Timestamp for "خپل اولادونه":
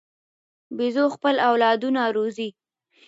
1.15-2.03